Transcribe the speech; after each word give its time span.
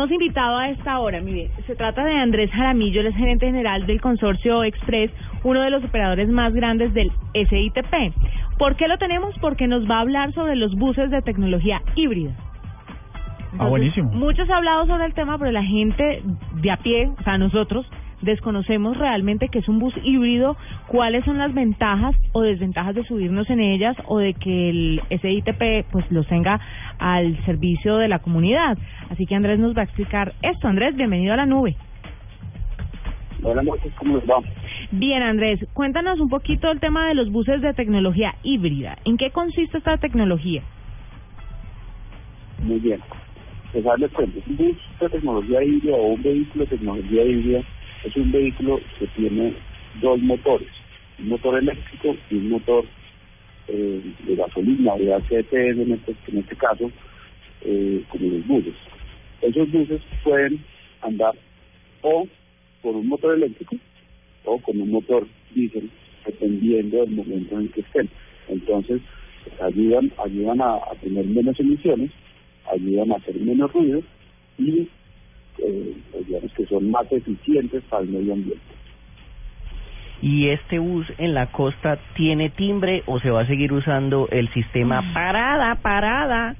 Tenemos 0.00 0.22
invitado 0.22 0.56
a 0.56 0.70
esta 0.70 0.98
hora, 0.98 1.20
mire, 1.20 1.50
se 1.66 1.76
trata 1.76 2.02
de 2.06 2.14
Andrés 2.14 2.50
Jaramillo, 2.52 3.02
el 3.02 3.08
es 3.08 3.16
gerente 3.16 3.44
general 3.44 3.86
del 3.86 4.00
consorcio 4.00 4.64
Express, 4.64 5.10
uno 5.44 5.60
de 5.60 5.68
los 5.68 5.84
operadores 5.84 6.26
más 6.30 6.54
grandes 6.54 6.94
del 6.94 7.12
SITP. 7.34 8.14
¿Por 8.56 8.76
qué 8.76 8.88
lo 8.88 8.96
tenemos? 8.96 9.34
Porque 9.42 9.66
nos 9.66 9.84
va 9.86 9.98
a 9.98 10.00
hablar 10.00 10.32
sobre 10.32 10.56
los 10.56 10.74
buses 10.74 11.10
de 11.10 11.20
tecnología 11.20 11.82
híbrida. 11.96 12.30
ah, 13.58 13.66
buenísimo. 13.66 14.10
Muchos 14.12 14.48
ha 14.48 14.56
hablado 14.56 14.86
sobre 14.86 15.04
el 15.04 15.12
tema, 15.12 15.36
pero 15.36 15.50
la 15.52 15.64
gente 15.64 16.22
de 16.62 16.70
a 16.70 16.78
pie, 16.78 17.10
o 17.20 17.22
sea, 17.22 17.36
nosotros, 17.36 17.84
desconocemos 18.22 18.96
realmente 18.96 19.48
que 19.48 19.60
es 19.60 19.68
un 19.68 19.78
bus 19.78 19.94
híbrido, 20.02 20.56
cuáles 20.88 21.24
son 21.24 21.38
las 21.38 21.54
ventajas 21.54 22.14
o 22.32 22.42
desventajas 22.42 22.94
de 22.94 23.04
subirnos 23.04 23.48
en 23.50 23.60
ellas 23.60 23.96
o 24.06 24.18
de 24.18 24.34
que 24.34 24.70
el 24.70 25.02
SITP 25.10 25.90
pues 25.90 26.10
los 26.10 26.26
tenga 26.26 26.60
al 26.98 27.42
servicio 27.44 27.96
de 27.96 28.08
la 28.08 28.18
comunidad. 28.18 28.78
Así 29.10 29.26
que 29.26 29.34
Andrés 29.34 29.58
nos 29.58 29.76
va 29.76 29.82
a 29.82 29.84
explicar 29.84 30.34
esto. 30.42 30.68
Andrés, 30.68 30.96
bienvenido 30.96 31.32
a 31.32 31.36
la 31.36 31.46
nube. 31.46 31.76
Noches, 33.42 33.92
¿cómo 33.98 34.16
les 34.16 34.28
va? 34.28 34.36
Bien, 34.90 35.22
Andrés, 35.22 35.66
cuéntanos 35.72 36.20
un 36.20 36.28
poquito 36.28 36.70
el 36.70 36.78
tema 36.78 37.08
de 37.08 37.14
los 37.14 37.30
buses 37.30 37.62
de 37.62 37.72
tecnología 37.72 38.34
híbrida. 38.42 38.98
¿En 39.04 39.16
qué 39.16 39.30
consiste 39.30 39.78
esta 39.78 39.96
tecnología? 39.96 40.62
Muy 42.62 42.80
bien. 42.80 43.00
Pues 43.72 43.84
darle 43.84 44.08
cuenta, 44.10 44.40
un 44.46 44.56
bus 44.56 44.76
de 45.00 45.08
tecnología 45.08 45.62
híbrida 45.62 45.94
o 45.94 46.08
un 46.08 46.22
vehículo 46.22 46.64
de 46.64 46.70
tecnología 46.70 47.24
híbrida 47.24 47.62
es 48.04 48.16
un 48.16 48.32
vehículo 48.32 48.80
que 48.98 49.06
tiene 49.08 49.54
dos 50.00 50.20
motores, 50.20 50.68
un 51.18 51.28
motor 51.28 51.58
eléctrico 51.58 52.16
y 52.30 52.36
un 52.36 52.50
motor 52.50 52.84
eh, 53.68 54.00
de 54.26 54.36
gasolina 54.36 54.94
o 54.94 54.98
de 54.98 55.14
ACT 55.14 55.52
en 55.52 55.92
este, 55.92 56.16
en 56.28 56.38
este 56.38 56.56
caso, 56.56 56.90
eh, 57.62 58.02
como 58.08 58.30
los 58.30 58.46
buses. 58.46 58.74
Esos 59.42 59.70
buses 59.70 60.00
pueden 60.24 60.64
andar 61.02 61.34
o 62.02 62.26
por 62.82 62.96
un 62.96 63.08
motor 63.08 63.34
eléctrico 63.34 63.76
o 64.44 64.58
con 64.58 64.80
un 64.80 64.90
motor 64.90 65.26
diésel, 65.54 65.90
dependiendo 66.24 67.00
del 67.00 67.10
momento 67.10 67.60
en 67.60 67.68
que 67.68 67.80
estén. 67.80 68.08
Entonces, 68.48 69.02
ayudan, 69.60 70.10
ayudan 70.18 70.60
a 70.62 70.80
tener 71.02 71.26
menos 71.26 71.58
emisiones, 71.60 72.10
ayudan 72.72 73.12
a 73.12 73.16
hacer 73.16 73.36
menos 73.36 73.72
ruido 73.72 74.02
y 74.58 74.88
eh, 75.58 75.96
digamos 76.26 76.52
que 76.54 76.66
son 76.66 76.90
más 76.90 77.10
eficientes 77.12 77.82
para 77.84 78.02
el 78.02 78.10
medio 78.10 78.32
ambiente. 78.32 78.80
¿Y 80.22 80.48
este 80.48 80.78
bus 80.78 81.06
en 81.16 81.32
la 81.34 81.50
costa 81.50 81.98
tiene 82.14 82.50
timbre 82.50 83.02
o 83.06 83.20
se 83.20 83.30
va 83.30 83.42
a 83.42 83.46
seguir 83.46 83.72
usando 83.72 84.28
el 84.30 84.52
sistema 84.52 85.14
parada, 85.14 85.76
parada? 85.76 86.56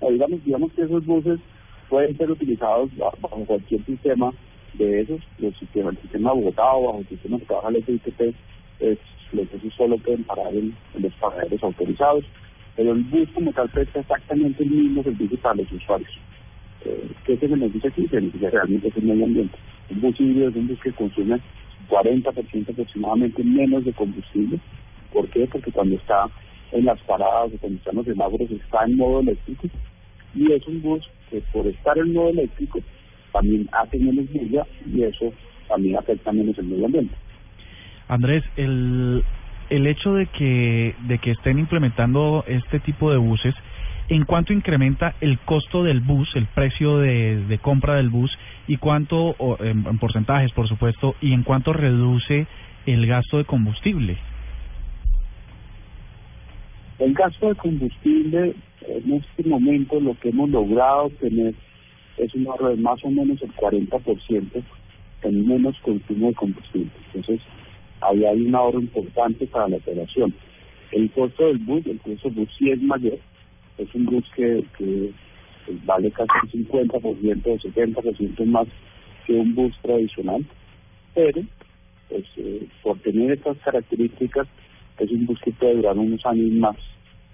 O 0.00 0.12
digamos, 0.12 0.44
digamos 0.44 0.72
que 0.74 0.82
esos 0.82 1.04
buses 1.04 1.40
pueden 1.88 2.16
ser 2.16 2.30
utilizados 2.30 2.90
bajo 2.96 3.44
cualquier 3.46 3.84
sistema 3.84 4.32
de 4.74 5.00
esos, 5.00 5.20
los 5.38 5.56
sistemas, 5.58 5.96
el 5.96 6.02
sistema 6.02 6.32
Bogotá 6.32 6.72
o 6.74 6.86
bajo 6.86 6.98
el 7.00 7.08
sistema 7.08 7.38
que 7.38 7.46
trabaja 7.46 7.68
el 7.70 7.84
SITP, 7.84 8.34
pues, 8.78 8.98
los 9.32 9.50
buses 9.50 9.74
solo 9.74 9.98
pueden 9.98 10.22
parar 10.22 10.54
en, 10.54 10.74
en 10.94 11.02
los 11.02 11.12
paraderos 11.14 11.62
autorizados, 11.64 12.24
pero 12.76 12.92
el 12.92 13.02
bus 13.02 13.28
como 13.34 13.52
tal 13.52 13.68
presta 13.70 13.98
exactamente 13.98 14.62
el 14.62 14.70
mismo 14.70 15.02
servicio 15.02 15.36
para 15.38 15.56
los 15.56 15.72
usuarios. 15.72 16.10
Eh, 16.84 17.08
¿Qué 17.24 17.36
se 17.36 17.46
beneficia 17.46 17.90
aquí? 17.90 18.06
Se 18.08 18.16
beneficia 18.16 18.50
realmente 18.50 18.92
el 18.94 19.02
medio 19.02 19.24
ambiente. 19.24 19.58
Un 19.90 20.00
bus 20.00 20.20
híbrido 20.20 20.48
es 20.48 20.56
un 20.56 20.68
bus 20.68 20.80
que 20.80 20.92
consume 20.92 21.40
40% 21.88 22.70
aproximadamente 22.70 23.42
menos 23.42 23.84
de 23.84 23.92
combustible. 23.92 24.58
¿Por 25.12 25.28
qué? 25.30 25.46
Porque 25.46 25.72
cuando 25.72 25.96
está 25.96 26.28
en 26.72 26.84
las 26.84 27.00
paradas 27.02 27.52
o 27.54 27.58
cuando 27.58 27.78
están 27.78 27.96
los 27.96 28.06
semáforos 28.06 28.50
está 28.50 28.84
en 28.84 28.96
modo 28.96 29.20
eléctrico 29.20 29.68
y 30.34 30.52
es 30.52 30.66
un 30.66 30.82
bus 30.82 31.02
que 31.30 31.40
por 31.52 31.66
estar 31.66 31.96
en 31.98 32.12
modo 32.12 32.28
eléctrico 32.28 32.80
también 33.32 33.68
hace 33.72 33.98
menos 33.98 34.30
bulla 34.32 34.66
y 34.86 35.02
eso 35.02 35.32
también 35.68 35.96
afecta 35.96 36.32
menos 36.32 36.58
el 36.58 36.66
medio 36.66 36.86
ambiente. 36.86 37.14
Andrés, 38.08 38.42
el, 38.56 39.22
el 39.70 39.86
hecho 39.86 40.14
de 40.14 40.26
que, 40.26 40.94
de 41.06 41.18
que 41.18 41.32
estén 41.32 41.58
implementando 41.58 42.44
este 42.46 42.80
tipo 42.80 43.10
de 43.10 43.18
buses, 43.18 43.54
¿en 44.08 44.24
cuánto 44.24 44.52
incrementa 44.52 45.14
el 45.20 45.38
costo 45.40 45.84
del 45.84 46.00
bus, 46.00 46.28
el 46.34 46.46
precio 46.46 46.98
de, 46.98 47.58
compra 47.62 47.96
del 47.96 48.08
bus 48.08 48.30
y 48.66 48.76
cuánto, 48.76 49.34
o, 49.38 49.56
en, 49.60 49.86
en 49.86 49.98
porcentajes 49.98 50.52
por 50.52 50.68
supuesto, 50.68 51.14
y 51.20 51.32
en 51.32 51.42
cuánto 51.42 51.72
reduce 51.72 52.46
el 52.86 53.06
gasto 53.06 53.38
de 53.38 53.44
combustible? 53.44 54.16
El 56.98 57.14
gasto 57.14 57.48
de 57.48 57.54
combustible, 57.54 58.54
en 58.86 59.12
este 59.12 59.48
momento 59.48 60.00
lo 60.00 60.18
que 60.18 60.30
hemos 60.30 60.50
logrado 60.50 61.10
tener 61.20 61.54
es 62.16 62.34
un 62.34 62.46
ahorro 62.48 62.70
de 62.70 62.76
más 62.76 62.98
o 63.04 63.10
menos 63.10 63.40
el 63.42 63.54
40% 63.54 64.62
en 65.22 65.48
menos 65.48 65.76
consumo 65.80 66.28
de 66.28 66.34
combustible. 66.34 66.90
Entonces, 67.06 67.40
ahí 68.00 68.24
hay 68.24 68.40
un 68.40 68.54
ahorro 68.54 68.80
importante 68.80 69.46
para 69.46 69.68
la 69.68 69.76
operación. 69.76 70.34
El 70.92 71.10
costo 71.10 71.46
del 71.46 71.58
bus, 71.58 71.86
el 71.86 71.98
costo 72.00 72.28
del 72.28 72.38
bus 72.38 72.48
sí 72.58 72.70
es 72.70 72.80
mayor, 72.82 73.18
es 73.78 73.94
un 73.94 74.04
bus 74.06 74.24
que, 74.34 74.64
vale 75.84 76.10
casi 76.10 76.56
un 76.56 76.66
50% 76.66 77.46
o 77.46 77.58
70% 77.58 78.44
más 78.46 78.68
que 79.26 79.34
un 79.34 79.54
bus 79.54 79.74
tradicional, 79.82 80.44
pero 81.14 81.42
pues, 82.08 82.24
eh, 82.36 82.66
por 82.82 82.98
tener 83.00 83.32
estas 83.32 83.58
características 83.58 84.48
es 84.98 85.10
un 85.10 85.26
bus 85.26 85.38
que 85.40 85.52
puede 85.52 85.76
durar 85.76 85.96
unos 85.96 86.24
años 86.26 86.50
más 86.52 86.76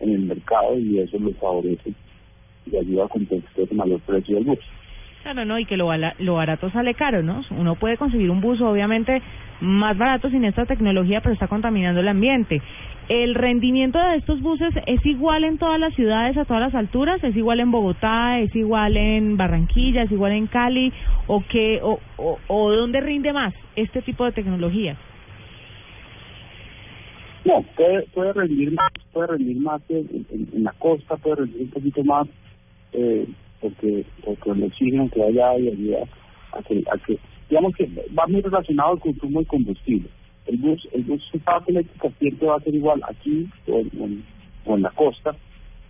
en 0.00 0.10
el 0.10 0.21
mercado 0.21 0.78
y 0.78 0.99
eso 0.99 1.19
lo 1.19 1.33
favorece 1.34 1.93
y 2.66 2.77
ayuda 2.77 3.04
a 3.04 3.09
compensar 3.09 3.50
el 3.56 3.77
mayor 3.77 4.00
precio 4.00 4.37
del 4.37 4.44
bus. 4.44 4.59
Claro, 5.22 5.44
no, 5.47 5.59
y 5.59 5.65
que 5.65 5.77
lo, 5.77 5.91
lo 6.19 6.34
barato 6.34 6.71
sale 6.71 6.94
caro, 6.94 7.22
¿no? 7.22 7.43
Uno 7.50 7.77
puede 7.77 7.97
conseguir 7.97 8.31
un 8.31 8.43
bus, 8.43 8.60
obviamente, 8.60 9.22
más 9.60 9.97
barato 9.97 10.28
sin 10.28 10.44
esta 10.44 10.66
tecnología, 10.66 11.21
pero 11.22 11.33
está 11.33 11.49
contaminando 11.49 12.00
el 12.00 12.09
ambiente. 12.09 12.60
¿El 13.09 13.34
rendimiento 13.34 13.98
de 13.98 14.16
estos 14.16 14.41
buses 14.41 14.72
es 14.87 15.04
igual 15.04 15.44
en 15.44 15.59
todas 15.59 15.78
las 15.78 15.94
ciudades, 15.94 16.38
a 16.38 16.47
todas 16.47 16.62
las 16.62 16.75
alturas? 16.75 17.22
¿Es 17.22 17.37
igual 17.37 17.60
en 17.60 17.70
Bogotá? 17.70 18.38
¿Es 18.41 18.56
igual 18.56 18.97
en 18.97 19.37
Barranquilla? 19.37 20.04
¿Es 20.04 20.10
igual 20.10 20.32
en 20.32 20.47
Cali? 20.47 20.91
¿O 21.26 21.44
qué, 21.47 21.81
o, 21.82 21.98
o, 22.16 22.72
dónde 22.72 23.03
rinde 23.03 23.34
más 23.34 23.53
este 23.76 24.00
tipo 24.00 24.25
de 24.25 24.32
tecnología? 24.32 24.97
No, 27.44 27.62
puede, 27.76 28.06
puede 28.15 28.32
rendir 28.32 28.72
más, 28.72 28.91
puede 29.12 29.26
rendir 29.26 29.60
más 29.60 29.82
en, 29.91 30.65
la 30.65 30.72
costa, 30.72 31.19
puede 31.19 31.36
rendir 31.36 31.60
un 31.60 31.71
poquito 31.71 32.04
más, 32.04 32.26
eh, 32.94 33.26
porque, 33.60 34.06
porque 34.25 34.50
el 34.50 34.62
oxígeno 34.62 35.10
que 35.10 35.22
hay 35.22 35.38
ahí 35.38 35.69
ayuda 35.69 35.98
a 36.53 36.62
que, 36.62 36.82
a 36.91 36.97
que, 37.04 37.19
digamos 37.50 37.76
que 37.76 37.86
va 38.19 38.26
muy 38.26 38.41
relacionado 38.41 38.92
al 38.92 39.00
consumo 39.00 39.41
de 39.41 39.47
combustible. 39.47 40.09
El 40.47 40.59
bus, 40.59 40.88
el 40.93 41.05
bus 41.05 41.22
eléctrica 41.66 42.10
siempre 42.19 42.47
va 42.47 42.56
a 42.56 42.60
ser 42.60 42.75
igual 42.75 43.00
aquí 43.09 43.49
o 43.66 43.81
en, 44.75 44.82
la 44.82 44.91
costa, 44.91 45.34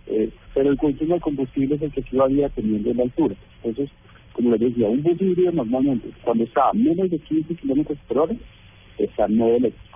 eh, 0.07 0.29
pero 0.53 0.69
el 0.69 0.77
consumo 0.77 1.15
de 1.15 1.21
combustible 1.21 1.75
es 1.75 1.81
el 1.81 1.91
que 1.91 2.03
varía 2.15 2.43
dependiendo 2.43 2.89
de 2.89 2.95
la 2.95 3.03
altura. 3.03 3.35
Entonces, 3.63 3.89
como 4.33 4.51
les 4.51 4.59
decía, 4.59 4.87
un 4.87 5.03
bus 5.03 5.19
híbrido 5.19 5.51
normalmente, 5.51 6.09
cuando 6.23 6.43
está 6.43 6.69
a 6.69 6.73
menos 6.73 7.09
de 7.09 7.19
15 7.19 7.55
kilómetros 7.55 7.97
por 8.07 8.19
hora, 8.19 8.35
está 8.97 9.27
modo 9.27 9.55
eléctrico 9.55 9.95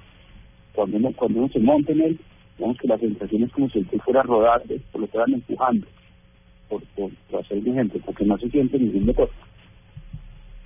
cuando 0.79 0.97
uno, 0.97 1.11
cuando 1.13 1.39
uno 1.39 1.49
se 1.49 1.59
monta 1.59 1.91
en 1.91 2.01
él, 2.01 2.19
digamos 2.57 2.77
que 2.77 2.87
la 2.87 2.97
sensación 2.97 3.43
es 3.43 3.51
como 3.51 3.69
si 3.69 3.79
el 3.79 3.87
que 3.87 3.99
fuera 3.99 4.21
a 4.21 4.23
rodar, 4.23 4.63
por 4.91 5.01
lo 5.01 5.07
fueran 5.07 5.33
empujando, 5.33 5.87
por, 6.69 6.81
por, 6.95 7.11
por 7.29 7.41
hacer 7.41 7.57
un 7.57 7.67
ejemplo, 7.67 7.99
porque 8.05 8.23
no 8.23 8.37
se 8.37 8.49
siente 8.49 8.79
ningún 8.79 9.07
motor. 9.07 9.29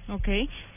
Ok, 0.09 0.27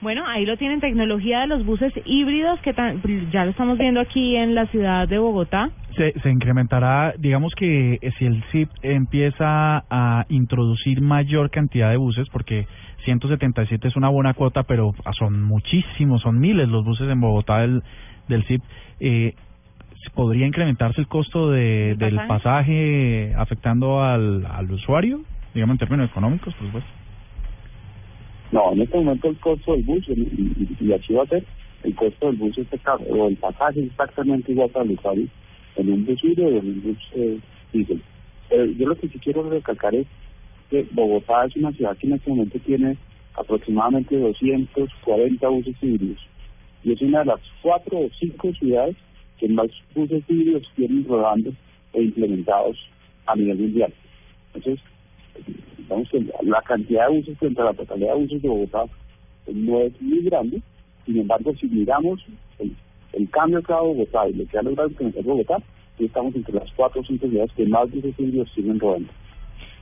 bueno, 0.02 0.24
ahí 0.26 0.46
lo 0.46 0.56
tienen, 0.56 0.80
tecnología 0.80 1.40
de 1.40 1.46
los 1.48 1.64
buses 1.66 1.92
híbridos, 2.04 2.60
que 2.60 2.72
tan- 2.72 3.02
ya 3.32 3.44
lo 3.44 3.50
estamos 3.50 3.76
viendo 3.76 4.00
aquí 4.00 4.36
en 4.36 4.54
la 4.54 4.66
ciudad 4.66 5.08
de 5.08 5.18
Bogotá. 5.18 5.70
Se, 5.96 6.12
se 6.20 6.30
incrementará, 6.30 7.12
digamos 7.18 7.52
que 7.56 7.94
eh, 8.00 8.12
si 8.18 8.24
el 8.26 8.42
CIP 8.52 8.70
empieza 8.82 9.82
a 9.90 10.26
introducir 10.28 11.00
mayor 11.00 11.50
cantidad 11.50 11.90
de 11.90 11.96
buses, 11.96 12.28
porque 12.30 12.66
177 13.04 13.88
es 13.88 13.96
una 13.96 14.08
buena 14.10 14.32
cuota, 14.34 14.62
pero 14.62 14.92
son 15.18 15.42
muchísimos, 15.42 16.22
son 16.22 16.38
miles 16.38 16.68
los 16.68 16.84
buses 16.84 17.08
en 17.10 17.20
Bogotá 17.20 17.58
del, 17.62 17.82
del 18.28 18.44
CIP. 18.44 18.62
Eh, 19.00 19.34
podría 20.14 20.46
incrementarse 20.46 21.00
el 21.00 21.08
costo 21.08 21.50
de, 21.50 21.90
¿El 21.92 21.98
del 21.98 22.14
pasaje? 22.14 22.28
pasaje 22.28 23.34
afectando 23.36 24.02
al, 24.04 24.46
al 24.46 24.70
usuario, 24.70 25.20
digamos 25.52 25.74
en 25.74 25.78
términos 25.78 26.10
económicos, 26.10 26.54
por 26.54 26.66
supuesto. 26.66 26.90
No, 28.56 28.72
en 28.72 28.80
este 28.80 28.96
momento 28.96 29.28
el 29.28 29.38
costo 29.38 29.72
del 29.72 29.82
bus, 29.82 30.08
y, 30.08 30.12
y- 30.12 30.76
y 30.80 30.92
así 30.94 31.12
va 31.12 31.24
a 31.24 31.26
ser, 31.26 31.44
el 31.84 31.94
costo 31.94 32.28
del 32.28 32.36
bus 32.36 32.56
es 32.56 32.72
exacta- 32.72 33.04
o 33.06 33.28
el 33.28 33.36
pasaje 33.36 33.80
es 33.80 33.86
exactamente 33.88 34.50
igual 34.52 34.70
para 34.70 34.86
el 34.86 34.92
usuario 34.92 35.28
en 35.76 35.92
un 35.92 36.06
bus 36.06 36.24
híbrido 36.24 36.46
o 36.48 36.50
en 36.60 36.66
un 36.68 36.82
bus 36.82 36.98
eh. 37.16 37.38
Pero 38.48 38.64
yo 38.64 38.88
lo 38.88 38.96
que 38.96 39.08
sí 39.08 39.18
quiero 39.18 39.42
recalcar 39.50 39.94
es 39.94 40.06
que 40.70 40.86
Bogotá 40.92 41.44
es 41.44 41.56
una 41.56 41.70
ciudad 41.72 41.98
que 41.98 42.06
en 42.06 42.14
este 42.14 42.30
momento 42.30 42.58
tiene 42.60 42.96
aproximadamente 43.34 44.16
240 44.18 45.48
buses 45.48 45.76
híbridos 45.82 46.26
y 46.82 46.92
es 46.92 47.02
una 47.02 47.18
de 47.18 47.24
las 47.26 47.40
cuatro 47.60 47.98
o 47.98 48.10
cinco 48.18 48.50
ciudades 48.54 48.96
que 49.38 49.48
más 49.50 49.68
buses 49.94 50.24
híbridos 50.28 50.62
tienen 50.76 51.04
rodando 51.06 51.52
e 51.92 52.02
implementados 52.04 52.78
a 53.26 53.36
nivel 53.36 53.58
mundial. 53.58 53.92
Entonces, 54.54 54.82
digamos 55.86 56.08
que 56.10 56.24
la 56.42 56.62
cantidad 56.62 57.08
de 57.08 57.16
buses 57.16 57.38
frente 57.38 57.60
a 57.60 57.66
la 57.66 57.74
totalidad 57.74 58.14
de 58.14 58.20
buses 58.20 58.42
de 58.42 58.48
Bogotá 58.48 58.84
no 59.52 59.80
es 59.80 60.02
muy 60.02 60.22
grande, 60.22 60.60
sin 61.04 61.20
embargo, 61.20 61.54
si 61.60 61.66
miramos 61.68 62.20
el, 62.58 62.74
el 63.12 63.30
cambio 63.30 63.62
que 63.62 63.72
ha 63.72 63.80
Bogotá 63.80 64.28
y 64.28 64.34
lo 64.34 64.46
que 64.46 64.58
ha 64.58 64.62
logrado 64.62 64.88
implementar 64.88 65.22
Bogotá, 65.22 65.58
estamos 65.98 66.34
entre 66.34 66.54
las 66.54 66.70
cuatro 66.72 67.00
o 67.00 67.04
cinco 67.04 67.28
ciudades 67.28 67.52
que 67.52 67.66
más 67.66 67.90
buses 67.90 68.18
híbridos 68.18 68.50
siguen 68.52 68.80
rodando. 68.80 69.12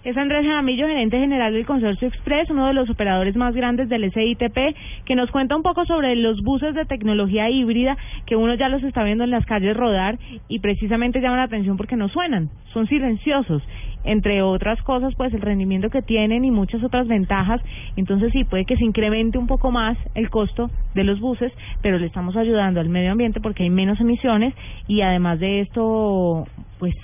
Es 0.04 0.18
Andrés 0.18 0.44
Jaramillo, 0.44 0.86
gerente 0.86 1.18
general 1.18 1.54
del 1.54 1.64
Consorcio 1.64 2.08
Express, 2.08 2.50
uno 2.50 2.66
de 2.66 2.74
los 2.74 2.90
operadores 2.90 3.36
más 3.36 3.54
grandes 3.54 3.88
del 3.88 4.12
SITP, 4.12 4.76
que 5.06 5.14
nos 5.14 5.30
cuenta 5.30 5.56
un 5.56 5.62
poco 5.62 5.86
sobre 5.86 6.14
los 6.14 6.42
buses 6.42 6.74
de 6.74 6.84
tecnología 6.84 7.48
híbrida, 7.48 7.96
que 8.26 8.36
uno 8.36 8.54
ya 8.54 8.68
los 8.68 8.82
está 8.82 9.02
viendo 9.02 9.24
en 9.24 9.30
las 9.30 9.46
calles 9.46 9.74
rodar 9.74 10.18
y 10.46 10.58
precisamente 10.58 11.22
llaman 11.22 11.38
la 11.38 11.44
atención 11.44 11.78
porque 11.78 11.96
no 11.96 12.10
suenan, 12.10 12.50
son 12.74 12.86
silenciosos. 12.86 13.62
Entre 14.04 14.42
otras 14.42 14.80
cosas, 14.82 15.14
pues 15.16 15.32
el 15.34 15.40
rendimiento 15.40 15.88
que 15.90 16.02
tienen 16.02 16.44
y 16.44 16.50
muchas 16.50 16.82
otras 16.84 17.08
ventajas. 17.08 17.60
Entonces 17.96 18.32
sí, 18.32 18.44
puede 18.44 18.64
que 18.66 18.76
se 18.76 18.84
incremente 18.84 19.38
un 19.38 19.46
poco 19.46 19.70
más 19.70 19.96
el 20.14 20.28
costo 20.30 20.70
de 20.94 21.04
los 21.04 21.20
buses, 21.20 21.52
pero 21.82 21.98
le 21.98 22.06
estamos 22.06 22.36
ayudando 22.36 22.80
al 22.80 22.88
medio 22.88 23.12
ambiente 23.12 23.40
porque 23.40 23.62
hay 23.64 23.70
menos 23.70 23.98
emisiones 24.00 24.54
y 24.86 25.00
además 25.00 25.40
de 25.40 25.60
esto, 25.60 26.46
pues 26.78 26.94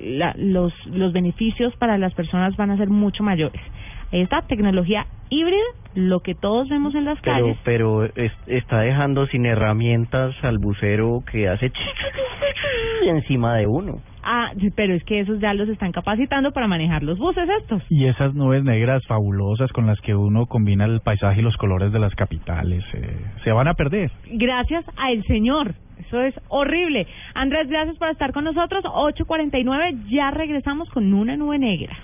la- 0.00 0.34
los, 0.36 0.72
los 0.86 1.12
beneficios 1.12 1.74
para 1.76 1.96
las 1.98 2.12
personas 2.14 2.54
van 2.56 2.70
a 2.70 2.76
ser 2.76 2.88
mucho 2.90 3.22
mayores. 3.22 3.60
Esta 4.10 4.42
tecnología 4.42 5.06
híbrida, 5.30 5.56
lo 5.94 6.20
que 6.20 6.34
todos 6.34 6.68
vemos 6.68 6.94
en 6.94 7.06
las 7.06 7.18
Pero, 7.22 7.36
calles, 7.36 7.58
pero 7.64 8.04
es- 8.04 8.32
está 8.46 8.80
dejando 8.80 9.26
sin 9.26 9.46
herramientas 9.46 10.34
al 10.42 10.58
bucero 10.58 11.20
que 11.30 11.48
hace 11.48 11.72
encima 13.06 13.56
de 13.56 13.66
uno. 13.66 14.00
Ah, 14.22 14.52
pero 14.74 14.94
es 14.94 15.04
que 15.04 15.20
esos 15.20 15.40
ya 15.40 15.54
los 15.54 15.68
están 15.68 15.92
capacitando 15.92 16.52
para 16.52 16.68
manejar 16.68 17.02
los 17.02 17.18
buses 17.18 17.48
estos. 17.60 17.82
Y 17.88 18.06
esas 18.06 18.34
nubes 18.34 18.64
negras 18.64 19.02
fabulosas 19.06 19.70
con 19.72 19.86
las 19.86 20.00
que 20.00 20.14
uno 20.14 20.46
combina 20.46 20.84
el 20.84 21.00
paisaje 21.00 21.40
y 21.40 21.42
los 21.42 21.56
colores 21.56 21.92
de 21.92 21.98
las 21.98 22.14
capitales, 22.14 22.84
eh, 22.94 23.16
se 23.44 23.52
van 23.52 23.68
a 23.68 23.74
perder. 23.74 24.10
Gracias 24.30 24.84
al 24.96 25.22
Señor. 25.24 25.74
Eso 26.06 26.20
es 26.20 26.34
horrible. 26.48 27.06
Andrés, 27.34 27.68
gracias 27.68 27.96
por 27.96 28.08
estar 28.08 28.32
con 28.32 28.44
nosotros. 28.44 28.84
8.49, 28.84 30.08
ya 30.10 30.30
regresamos 30.30 30.88
con 30.90 31.12
una 31.14 31.36
nube 31.36 31.58
negra. 31.58 31.96